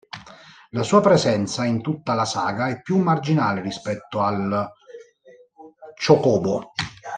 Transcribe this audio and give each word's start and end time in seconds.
La 0.71 0.81
sua 0.81 0.99
presenza, 0.99 1.63
in 1.63 1.79
tutta 1.79 2.15
la 2.15 2.25
saga, 2.25 2.69
è 2.69 2.81
più 2.81 2.97
marginale 2.97 3.61
rispetto 3.61 4.21
al 4.21 4.67
chocobo. 6.03 6.71